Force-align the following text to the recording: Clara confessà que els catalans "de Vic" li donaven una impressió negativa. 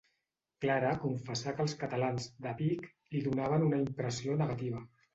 Clara 0.63 0.93
confessà 1.03 1.53
que 1.59 1.63
els 1.67 1.77
catalans 1.83 2.27
"de 2.49 2.57
Vic" 2.65 2.91
li 3.15 3.25
donaven 3.31 3.71
una 3.71 3.85
impressió 3.87 4.45
negativa. 4.47 4.87